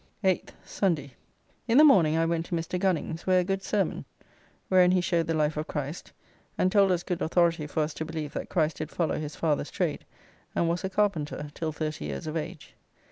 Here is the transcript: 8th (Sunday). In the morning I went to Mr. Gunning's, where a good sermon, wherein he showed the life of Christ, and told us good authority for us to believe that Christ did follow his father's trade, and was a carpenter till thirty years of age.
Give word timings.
8th 0.23 0.49
(Sunday). 0.65 1.11
In 1.67 1.77
the 1.77 1.83
morning 1.83 2.17
I 2.17 2.25
went 2.25 2.47
to 2.47 2.55
Mr. 2.55 2.79
Gunning's, 2.79 3.27
where 3.27 3.39
a 3.41 3.43
good 3.43 3.61
sermon, 3.61 4.05
wherein 4.67 4.89
he 4.89 4.99
showed 4.99 5.27
the 5.27 5.35
life 5.35 5.57
of 5.57 5.67
Christ, 5.67 6.11
and 6.57 6.71
told 6.71 6.91
us 6.91 7.03
good 7.03 7.21
authority 7.21 7.67
for 7.67 7.83
us 7.83 7.93
to 7.93 8.05
believe 8.05 8.33
that 8.33 8.49
Christ 8.49 8.77
did 8.77 8.89
follow 8.89 9.19
his 9.19 9.35
father's 9.35 9.69
trade, 9.69 10.03
and 10.55 10.67
was 10.67 10.83
a 10.83 10.89
carpenter 10.89 11.51
till 11.53 11.71
thirty 11.71 12.05
years 12.05 12.25
of 12.25 12.35
age. 12.35 12.73